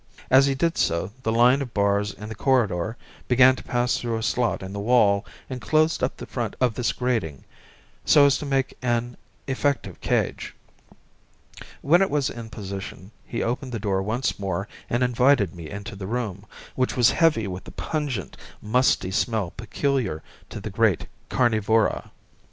As 0.31 0.47
he 0.47 0.55
did 0.55 0.79
so 0.79 1.11
the 1.21 1.31
line 1.31 1.61
of 1.61 1.75
bars 1.75 2.11
in 2.11 2.27
the 2.27 2.33
corridor 2.33 2.97
began 3.27 3.55
to 3.55 3.61
pass 3.63 3.97
through 3.99 4.17
a 4.17 4.23
slot 4.23 4.63
in 4.63 4.73
the 4.73 4.79
wall 4.79 5.23
and 5.47 5.61
closed 5.61 6.01
up 6.01 6.17
the 6.17 6.25
front 6.25 6.55
of 6.59 6.73
this 6.73 6.91
grating, 6.91 7.43
so 8.03 8.25
as 8.25 8.35
to 8.39 8.45
make 8.47 8.75
an 8.81 9.15
effective 9.45 10.01
cage. 10.01 10.55
When 11.83 12.01
it 12.01 12.09
was 12.09 12.31
in 12.31 12.49
position 12.49 13.11
he 13.27 13.43
opened 13.43 13.73
the 13.73 13.77
door 13.79 14.01
once 14.01 14.39
more 14.39 14.67
and 14.89 15.03
invited 15.03 15.53
me 15.53 15.69
into 15.69 15.95
the 15.95 16.07
room, 16.07 16.47
which 16.73 16.97
was 16.97 17.11
heavy 17.11 17.45
with 17.45 17.65
the 17.65 17.71
pungent, 17.71 18.35
musty 18.59 19.11
smell 19.11 19.51
peculiar 19.51 20.23
to 20.49 20.59
the 20.59 20.71
great 20.71 21.05
carnivora. 21.29 22.09